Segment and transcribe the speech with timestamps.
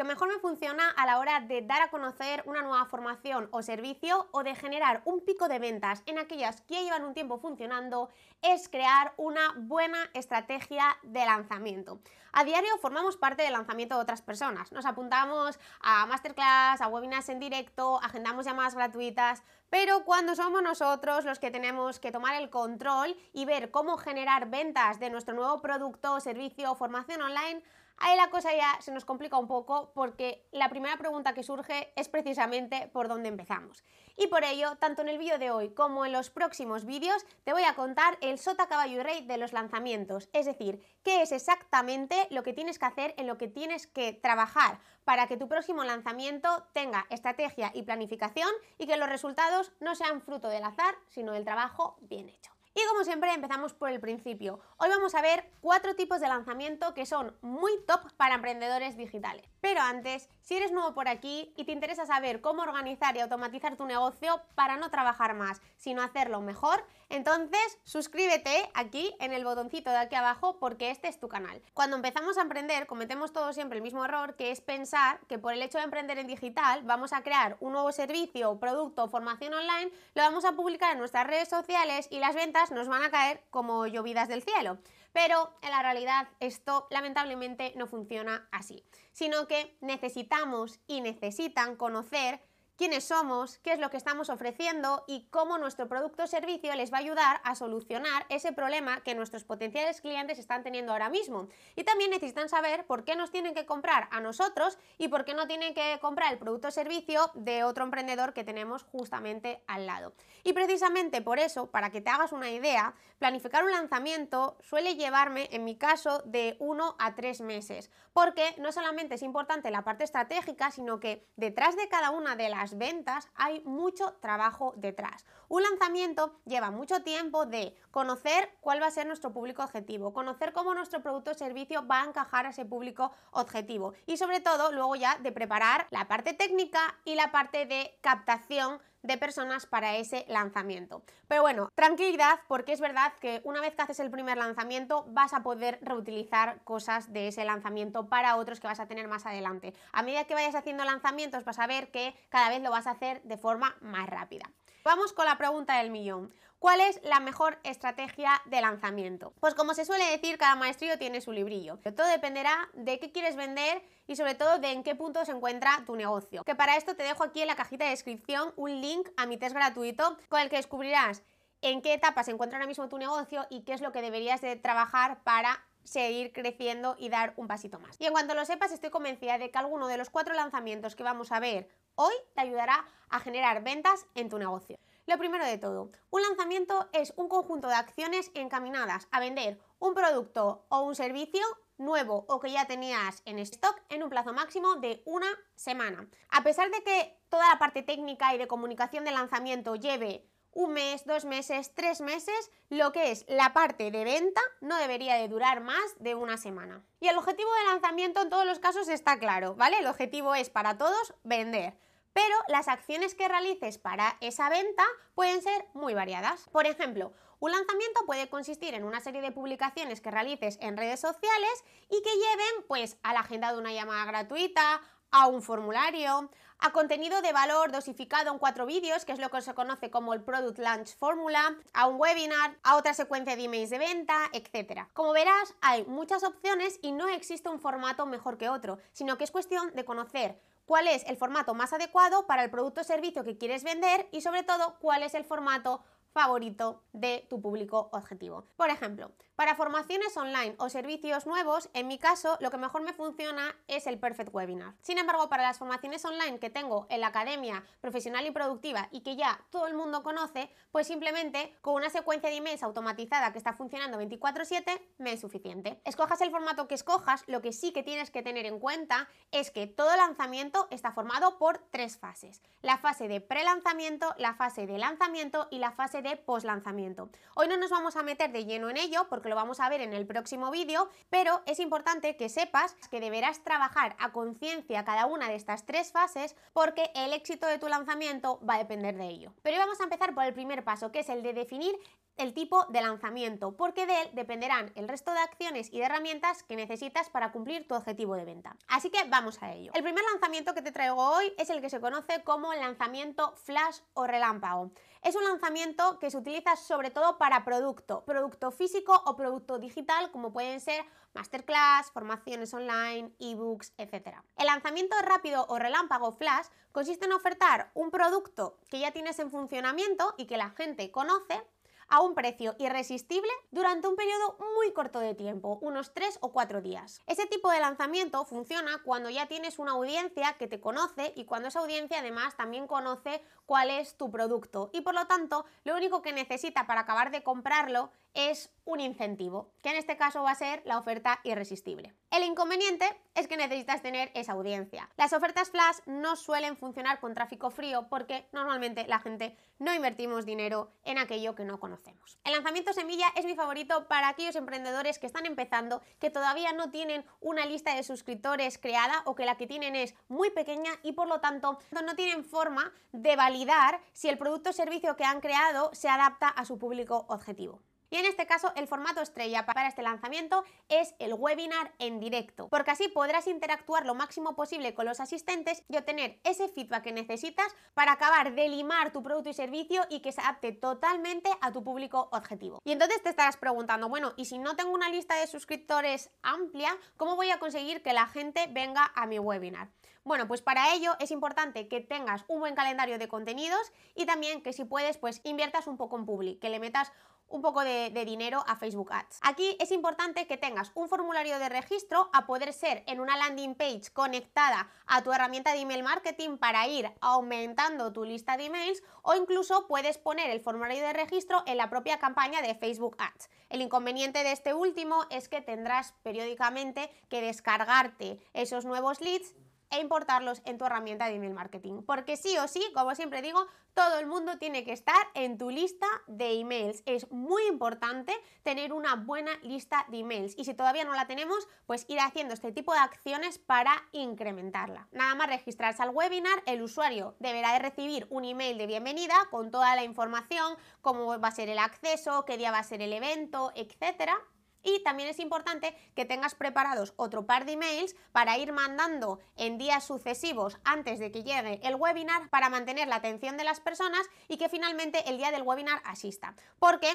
[0.00, 3.60] que mejor me funciona a la hora de dar a conocer una nueva formación o
[3.60, 8.08] servicio o de generar un pico de ventas en aquellas que llevan un tiempo funcionando
[8.40, 12.00] es crear una buena estrategia de lanzamiento.
[12.32, 14.72] A diario formamos parte del lanzamiento de otras personas.
[14.72, 21.24] Nos apuntamos a masterclass, a webinars en directo, agendamos llamadas gratuitas, pero cuando somos nosotros
[21.24, 25.62] los que tenemos que tomar el control y ver cómo generar ventas de nuestro nuevo
[25.62, 27.62] producto, servicio o formación online,
[27.98, 31.92] ahí la cosa ya se nos complica un poco porque la primera pregunta que surge
[31.94, 33.84] es precisamente por dónde empezamos.
[34.22, 37.54] Y por ello, tanto en el vídeo de hoy como en los próximos vídeos, te
[37.54, 41.32] voy a contar el sota caballo y rey de los lanzamientos, es decir, qué es
[41.32, 45.48] exactamente lo que tienes que hacer, en lo que tienes que trabajar para que tu
[45.48, 50.94] próximo lanzamiento tenga estrategia y planificación y que los resultados no sean fruto del azar,
[51.08, 52.59] sino del trabajo bien hecho.
[52.72, 54.60] Y como siempre empezamos por el principio.
[54.76, 59.44] Hoy vamos a ver cuatro tipos de lanzamiento que son muy top para emprendedores digitales.
[59.60, 63.76] Pero antes, si eres nuevo por aquí y te interesa saber cómo organizar y automatizar
[63.76, 69.90] tu negocio para no trabajar más, sino hacerlo mejor, entonces suscríbete aquí en el botoncito
[69.90, 71.60] de aquí abajo porque este es tu canal.
[71.74, 75.52] Cuando empezamos a emprender cometemos todos siempre el mismo error que es pensar que por
[75.52, 79.54] el hecho de emprender en digital vamos a crear un nuevo servicio, producto o formación
[79.54, 83.10] online, lo vamos a publicar en nuestras redes sociales y las ventas nos van a
[83.10, 84.78] caer como llovidas del cielo.
[85.12, 92.40] Pero en la realidad esto lamentablemente no funciona así, sino que necesitamos y necesitan conocer
[92.80, 96.90] quiénes somos, qué es lo que estamos ofreciendo y cómo nuestro producto o servicio les
[96.90, 101.48] va a ayudar a solucionar ese problema que nuestros potenciales clientes están teniendo ahora mismo.
[101.76, 105.34] Y también necesitan saber por qué nos tienen que comprar a nosotros y por qué
[105.34, 109.84] no tienen que comprar el producto o servicio de otro emprendedor que tenemos justamente al
[109.84, 110.14] lado.
[110.42, 115.50] Y precisamente por eso, para que te hagas una idea, planificar un lanzamiento suele llevarme,
[115.52, 120.04] en mi caso, de uno a tres meses, porque no solamente es importante la parte
[120.04, 125.24] estratégica, sino que detrás de cada una de las ventas hay mucho trabajo detrás.
[125.48, 130.52] Un lanzamiento lleva mucho tiempo de conocer cuál va a ser nuestro público objetivo, conocer
[130.52, 134.72] cómo nuestro producto o servicio va a encajar a ese público objetivo y sobre todo
[134.72, 139.96] luego ya de preparar la parte técnica y la parte de captación de personas para
[139.96, 141.02] ese lanzamiento.
[141.28, 145.32] Pero bueno, tranquilidad porque es verdad que una vez que haces el primer lanzamiento vas
[145.32, 149.74] a poder reutilizar cosas de ese lanzamiento para otros que vas a tener más adelante.
[149.92, 152.92] A medida que vayas haciendo lanzamientos vas a ver que cada vez lo vas a
[152.92, 154.50] hacer de forma más rápida.
[154.82, 156.32] Vamos con la pregunta del millón.
[156.58, 159.34] ¿Cuál es la mejor estrategia de lanzamiento?
[159.38, 161.78] Pues como se suele decir, cada maestrillo tiene su librillo.
[161.78, 165.82] Todo dependerá de qué quieres vender y sobre todo de en qué punto se encuentra
[165.84, 166.44] tu negocio.
[166.44, 169.36] Que para esto te dejo aquí en la cajita de descripción un link a mi
[169.36, 171.22] test gratuito con el que descubrirás
[171.60, 174.40] en qué etapa se encuentra ahora mismo tu negocio y qué es lo que deberías
[174.40, 177.96] de trabajar para seguir creciendo y dar un pasito más.
[177.98, 181.02] Y en cuanto lo sepas, estoy convencida de que alguno de los cuatro lanzamientos que
[181.02, 184.78] vamos a ver hoy te ayudará a generar ventas en tu negocio.
[185.06, 189.94] Lo primero de todo, un lanzamiento es un conjunto de acciones encaminadas a vender un
[189.94, 191.42] producto o un servicio
[191.78, 195.26] nuevo o que ya tenías en stock en un plazo máximo de una
[195.56, 196.06] semana.
[196.28, 200.72] A pesar de que toda la parte técnica y de comunicación de lanzamiento lleve un
[200.72, 205.28] mes, dos meses, tres meses, lo que es la parte de venta no debería de
[205.28, 206.84] durar más de una semana.
[207.00, 209.78] Y el objetivo de lanzamiento en todos los casos está claro, ¿vale?
[209.78, 211.74] El objetivo es para todos vender
[212.12, 214.84] pero las acciones que realices para esa venta
[215.14, 216.48] pueden ser muy variadas.
[216.50, 221.00] Por ejemplo, un lanzamiento puede consistir en una serie de publicaciones que realices en redes
[221.00, 224.80] sociales y que lleven pues a la agenda de una llamada gratuita,
[225.10, 226.30] a un formulario,
[226.60, 230.14] a contenido de valor dosificado en cuatro vídeos, que es lo que se conoce como
[230.14, 234.82] el Product Launch Formula, a un webinar, a otra secuencia de emails de venta, etc.
[234.92, 239.24] Como verás, hay muchas opciones y no existe un formato mejor que otro, sino que
[239.24, 243.24] es cuestión de conocer cuál es el formato más adecuado para el producto o servicio
[243.24, 245.82] que quieres vender y sobre todo cuál es el formato
[246.12, 248.44] favorito de tu público objetivo.
[248.56, 252.92] Por ejemplo, para formaciones online o servicios nuevos, en mi caso, lo que mejor me
[252.92, 254.74] funciona es el Perfect Webinar.
[254.82, 259.00] Sin embargo, para las formaciones online que tengo en la academia profesional y productiva y
[259.00, 263.38] que ya todo el mundo conoce, pues simplemente con una secuencia de emails automatizada que
[263.38, 265.80] está funcionando 24/7 me es suficiente.
[265.86, 269.50] Escojas el formato que escojas, lo que sí que tienes que tener en cuenta es
[269.50, 272.42] que todo lanzamiento está formado por tres fases.
[272.60, 277.08] La fase de pre-lanzamiento, la fase de lanzamiento y la fase de post-lanzamiento.
[277.36, 279.80] Hoy no nos vamos a meter de lleno en ello porque lo vamos a ver
[279.80, 285.06] en el próximo vídeo, pero es importante que sepas que deberás trabajar a conciencia cada
[285.06, 289.06] una de estas tres fases porque el éxito de tu lanzamiento va a depender de
[289.06, 289.32] ello.
[289.42, 291.78] Pero vamos a empezar por el primer paso, que es el de definir
[292.16, 296.42] el tipo de lanzamiento, porque de él dependerán el resto de acciones y de herramientas
[296.42, 298.56] que necesitas para cumplir tu objetivo de venta.
[298.68, 299.72] Así que vamos a ello.
[299.74, 303.78] El primer lanzamiento que te traigo hoy es el que se conoce como lanzamiento flash
[303.94, 304.70] o relámpago.
[305.02, 310.10] Es un lanzamiento que se utiliza sobre todo para producto, producto físico o producto digital,
[310.10, 314.18] como pueden ser masterclass, formaciones online, ebooks, etc.
[314.36, 319.30] El lanzamiento rápido o relámpago flash consiste en ofertar un producto que ya tienes en
[319.30, 321.42] funcionamiento y que la gente conoce
[321.90, 326.62] a un precio irresistible durante un periodo muy corto de tiempo, unos 3 o 4
[326.62, 327.02] días.
[327.06, 331.48] Ese tipo de lanzamiento funciona cuando ya tienes una audiencia que te conoce y cuando
[331.48, 336.00] esa audiencia además también conoce cuál es tu producto y por lo tanto lo único
[336.00, 340.36] que necesita para acabar de comprarlo es un incentivo, que en este caso va a
[340.36, 341.94] ser la oferta irresistible.
[342.10, 344.88] El inconveniente es que necesitas tener esa audiencia.
[344.96, 350.24] Las ofertas flash no suelen funcionar con tráfico frío porque normalmente la gente no invertimos
[350.24, 352.18] dinero en aquello que no conocemos.
[352.24, 356.70] El lanzamiento semilla es mi favorito para aquellos emprendedores que están empezando, que todavía no
[356.70, 360.92] tienen una lista de suscriptores creada o que la que tienen es muy pequeña y
[360.92, 365.20] por lo tanto no tienen forma de validar si el producto o servicio que han
[365.20, 367.60] creado se adapta a su público objetivo.
[367.90, 372.48] Y en este caso el formato estrella para este lanzamiento es el webinar en directo,
[372.48, 376.92] porque así podrás interactuar lo máximo posible con los asistentes y obtener ese feedback que
[376.92, 381.52] necesitas para acabar de limar tu producto y servicio y que se adapte totalmente a
[381.52, 382.60] tu público objetivo.
[382.64, 386.76] Y entonces te estarás preguntando, bueno, y si no tengo una lista de suscriptores amplia,
[386.96, 389.68] ¿cómo voy a conseguir que la gente venga a mi webinar?
[390.02, 394.42] Bueno, pues para ello es importante que tengas un buen calendario de contenidos y también
[394.42, 396.90] que si puedes, pues inviertas un poco en Public, que le metas
[397.30, 399.20] un poco de, dinero a Facebook Ads.
[399.22, 403.54] Aquí es importante que tengas un formulario de registro a poder ser en una landing
[403.54, 408.82] page conectada a tu herramienta de email marketing para ir aumentando tu lista de emails
[409.02, 413.30] o incluso puedes poner el formulario de registro en la propia campaña de Facebook Ads.
[413.48, 419.34] El inconveniente de este último es que tendrás periódicamente que descargarte esos nuevos leads
[419.70, 421.82] e importarlos en tu herramienta de email marketing.
[421.82, 425.50] Porque sí o sí, como siempre digo, todo el mundo tiene que estar en tu
[425.50, 426.82] lista de emails.
[426.86, 428.12] Es muy importante
[428.42, 432.34] tener una buena lista de emails y si todavía no la tenemos, pues ir haciendo
[432.34, 434.88] este tipo de acciones para incrementarla.
[434.92, 439.50] Nada más registrarse al webinar, el usuario deberá de recibir un email de bienvenida con
[439.50, 442.92] toda la información, cómo va a ser el acceso, qué día va a ser el
[442.92, 444.20] evento, etcétera
[444.62, 449.58] y también es importante que tengas preparados otro par de emails para ir mandando en
[449.58, 454.06] días sucesivos antes de que llegue el webinar para mantener la atención de las personas
[454.28, 456.34] y que finalmente el día del webinar asista.
[456.58, 456.88] Porque,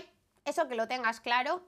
[0.45, 1.65] eso que lo tengas claro,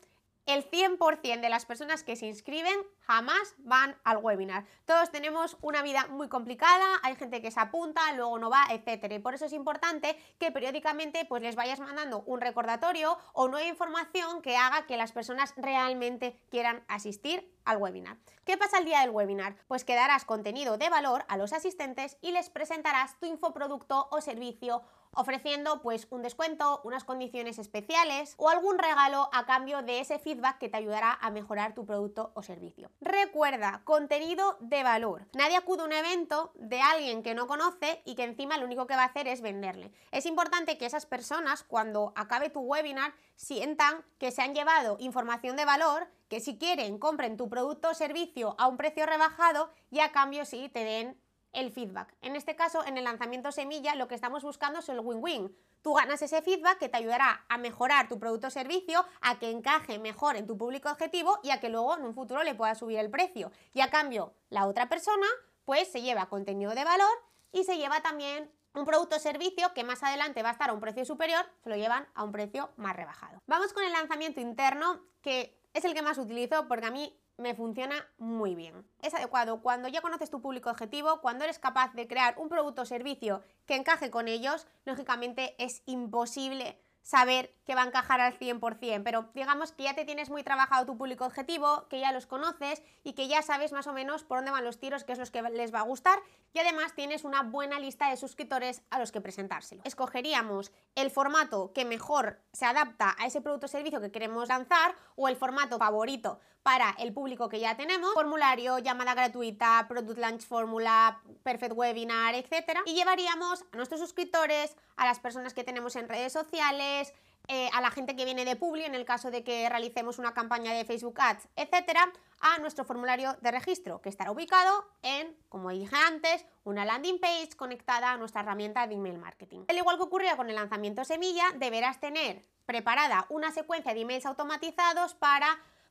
[0.48, 4.66] el 100% de las personas que se inscriben jamás van al webinar.
[4.86, 9.14] Todos tenemos una vida muy complicada, hay gente que se apunta, luego no va, etcétera.
[9.16, 13.68] Y por eso es importante que periódicamente pues les vayas mandando un recordatorio o nueva
[13.68, 18.18] información que haga que las personas realmente quieran asistir al webinar.
[18.46, 19.58] ¿Qué pasa el día del webinar?
[19.68, 24.22] Pues que darás contenido de valor a los asistentes y les presentarás tu infoproducto o
[24.22, 24.82] servicio
[25.14, 30.58] ofreciendo pues un descuento, unas condiciones especiales o algún regalo a cambio de ese feedback
[30.58, 32.92] que te ayudará a mejorar tu producto o servicio.
[33.02, 35.28] Recuerda, contenido de valor.
[35.34, 38.88] Nadie acude a un evento de alguien que no conoce y que encima lo único
[38.88, 39.92] que va a hacer es venderle.
[40.12, 45.56] Es importante que esas personas cuando acabe tu webinar sientan que se han llevado información
[45.56, 50.00] de valor, que si quieren compren tu producto o servicio a un precio rebajado y
[50.00, 51.20] a cambio sí te den
[51.54, 52.14] el feedback.
[52.22, 55.56] En este caso, en el lanzamiento semilla, lo que estamos buscando es el win-win.
[55.82, 59.50] Tú ganas ese feedback que te ayudará a mejorar tu producto o servicio, a que
[59.50, 62.76] encaje mejor en tu público objetivo y a que luego en un futuro le pueda
[62.76, 63.52] subir el precio.
[63.74, 65.28] Y a cambio, la otra persona
[65.66, 67.12] pues se lleva contenido de valor
[67.52, 70.74] y se lleva también un producto o servicio que más adelante va a estar a
[70.74, 73.42] un precio superior, se lo llevan a un precio más rebajado.
[73.48, 77.56] Vamos con el lanzamiento interno, que es el que más utilizo porque a mí me
[77.56, 78.86] funciona muy bien.
[79.02, 82.82] Es adecuado cuando ya conoces tu público objetivo, cuando eres capaz de crear un producto
[82.82, 88.40] o servicio que encaje con ellos, lógicamente es imposible saber que va a encajar al
[88.40, 92.26] 100%, pero digamos que ya te tienes muy trabajado tu público objetivo, que ya los
[92.26, 95.20] conoces y que ya sabes más o menos por dónde van los tiros, qué es
[95.20, 96.18] lo que les va a gustar
[96.54, 99.82] y además tienes una buena lista de suscriptores a los que presentárselo.
[99.84, 104.96] Escogeríamos el formato que mejor se adapta a ese producto o servicio que queremos lanzar
[105.18, 110.42] o el formato favorito para el público que ya tenemos, formulario, llamada gratuita, product launch
[110.46, 112.80] formula, perfect webinar, etc.
[112.86, 117.14] Y llevaríamos a nuestros suscriptores, a las personas que tenemos en redes sociales,
[117.48, 120.34] eh, a la gente que viene de Publi en el caso de que realicemos una
[120.34, 125.70] campaña de Facebook Ads, etcétera, a nuestro formulario de registro que estará ubicado en, como
[125.70, 129.66] dije antes, una landing page conectada a nuestra herramienta de email marketing.
[129.68, 134.26] Al igual que ocurría con el lanzamiento semilla, deberás tener preparada una secuencia de emails
[134.26, 135.48] automatizados para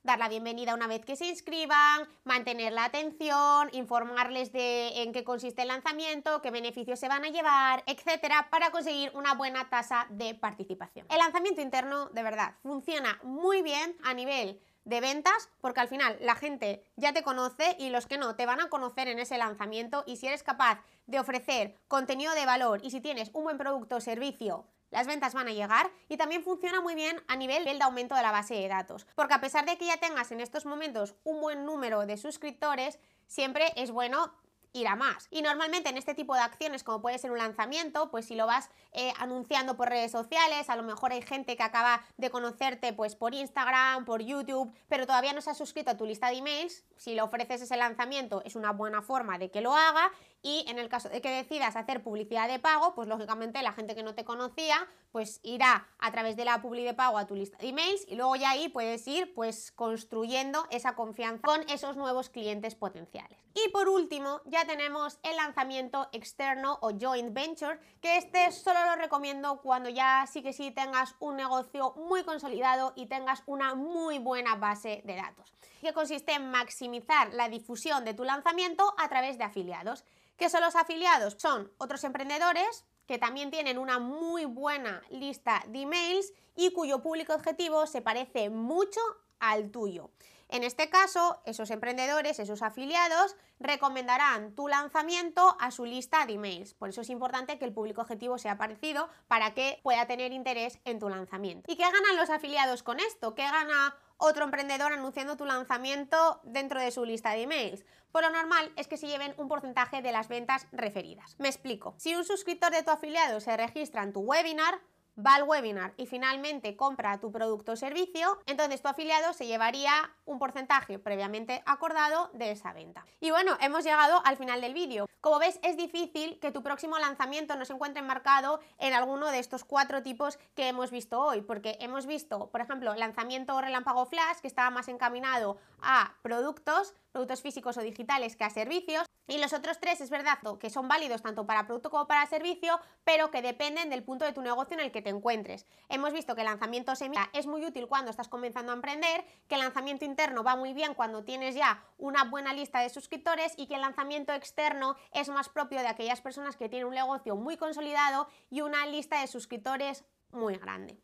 [0.07, 5.25] dar la bienvenida una vez que se inscriban, mantener la atención, informarles de en qué
[5.25, 10.07] consiste el lanzamiento, qué beneficios se van a llevar, etcétera, para conseguir una buena tasa
[10.09, 11.05] de participación.
[11.09, 16.17] El lanzamiento interno, de verdad, funciona muy bien a nivel de ventas, porque al final
[16.21, 19.37] la gente ya te conoce y los que no te van a conocer en ese
[19.37, 23.57] lanzamiento y si eres capaz de ofrecer contenido de valor y si tienes un buen
[23.57, 27.63] producto o servicio las ventas van a llegar y también funciona muy bien a nivel
[27.63, 30.41] de aumento de la base de datos, porque a pesar de que ya tengas en
[30.41, 34.33] estos momentos un buen número de suscriptores, siempre es bueno
[34.73, 35.27] ir a más.
[35.31, 38.45] Y normalmente en este tipo de acciones, como puede ser un lanzamiento, pues si lo
[38.45, 42.93] vas eh, anunciando por redes sociales, a lo mejor hay gente que acaba de conocerte
[42.93, 46.37] pues por Instagram, por YouTube, pero todavía no se ha suscrito a tu lista de
[46.37, 50.11] emails, si le ofreces ese lanzamiento es una buena forma de que lo haga
[50.47, 53.95] y en el caso de que decidas hacer publicidad de pago, pues lógicamente la gente
[53.95, 57.35] que no te conocía, pues irá a través de la publicidad de pago a tu
[57.35, 61.97] lista de emails y luego ya ahí puedes ir pues construyendo esa confianza con esos
[61.97, 63.37] nuevos clientes potenciales.
[63.55, 68.95] Y por último, ya tenemos el lanzamiento externo o joint venture, que este solo lo
[68.95, 74.19] recomiendo cuando ya sí que sí tengas un negocio muy consolidado y tengas una muy
[74.19, 75.51] buena base de datos,
[75.81, 80.05] que consiste en maximizar la difusión de tu lanzamiento a través de afiliados.
[80.37, 81.35] ¿Qué son los afiliados?
[81.39, 87.33] Son otros emprendedores que también tienen una muy buena lista de emails y cuyo público
[87.33, 88.99] objetivo se parece mucho
[89.39, 90.11] al tuyo.
[90.49, 96.73] En este caso, esos emprendedores, esos afiliados, recomendarán tu lanzamiento a su lista de emails.
[96.75, 100.79] Por eso es importante que el público objetivo sea parecido para que pueda tener interés
[100.85, 101.69] en tu lanzamiento.
[101.71, 103.35] ¿Y qué ganan los afiliados con esto?
[103.35, 107.85] ¿Qué gana otro emprendedor anunciando tu lanzamiento dentro de su lista de emails?
[108.11, 111.35] Por lo normal es que se lleven un porcentaje de las ventas referidas.
[111.39, 111.95] Me explico.
[111.97, 114.79] Si un suscriptor de tu afiliado se registra en tu webinar,
[115.17, 119.91] va al webinar y finalmente compra tu producto o servicio, entonces tu afiliado se llevaría
[120.25, 123.05] un porcentaje previamente acordado de esa venta.
[123.19, 125.07] Y bueno, hemos llegado al final del vídeo.
[125.21, 129.39] Como ves, es difícil que tu próximo lanzamiento no se encuentre enmarcado en alguno de
[129.39, 134.37] estos cuatro tipos que hemos visto hoy, porque hemos visto, por ejemplo, lanzamiento relámpago flash,
[134.41, 139.05] que estaba más encaminado a productos, productos físicos o digitales que a servicios.
[139.27, 142.79] Y los otros tres es verdad que son válidos tanto para producto como para servicio,
[143.03, 145.65] pero que dependen del punto de tu negocio en el que encuentres.
[145.89, 149.55] Hemos visto que el lanzamiento semilla es muy útil cuando estás comenzando a emprender, que
[149.55, 153.67] el lanzamiento interno va muy bien cuando tienes ya una buena lista de suscriptores y
[153.67, 157.57] que el lanzamiento externo es más propio de aquellas personas que tienen un negocio muy
[157.57, 160.97] consolidado y una lista de suscriptores muy grande.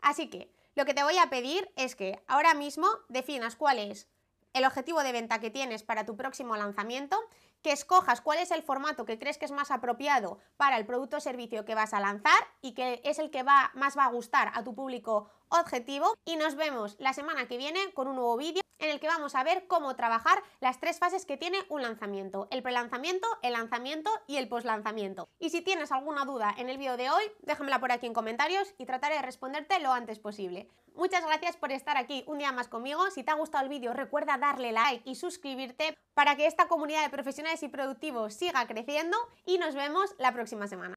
[0.00, 4.08] Así que lo que te voy a pedir es que ahora mismo definas cuál es
[4.52, 7.18] el objetivo de venta que tienes para tu próximo lanzamiento,
[7.62, 11.18] que escojas cuál es el formato que crees que es más apropiado para el producto
[11.18, 14.10] o servicio que vas a lanzar y que es el que va, más va a
[14.10, 18.36] gustar a tu público objetivo y nos vemos la semana que viene con un nuevo
[18.36, 21.82] vídeo en el que vamos a ver cómo trabajar las tres fases que tiene un
[21.82, 25.28] lanzamiento, el prelanzamiento, el lanzamiento y el postlanzamiento.
[25.38, 28.74] Y si tienes alguna duda en el vídeo de hoy, déjamela por aquí en comentarios
[28.78, 30.68] y trataré de responderte lo antes posible.
[30.94, 33.10] Muchas gracias por estar aquí un día más conmigo.
[33.10, 37.02] Si te ha gustado el vídeo, recuerda darle like y suscribirte para que esta comunidad
[37.02, 39.16] de profesionales y productivos siga creciendo
[39.46, 40.96] y nos vemos la próxima semana.